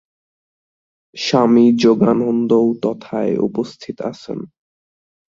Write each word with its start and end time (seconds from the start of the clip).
স্বামী 1.15 1.65
যোগানন্দও 1.83 2.67
তথায় 2.83 3.33
উপস্থিত 3.47 3.97
আছেন। 4.11 4.39